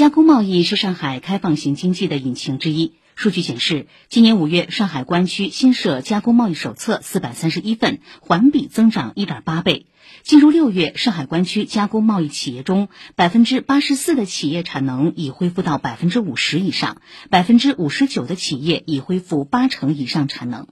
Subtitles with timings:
[0.00, 2.94] 加工贸易是上海开放型经济的引擎之一。
[3.16, 9.84] 数据显示，今年五月，上海关区新设加工贸易手册四百三十一份，环比增长一点八倍。
[10.22, 20.68] 进入六月，上海关区加工贸易企业中，百分之八十四的企业产能已恢复到百分之五十以上，百分之五十九的企业已恢复八成以上产能。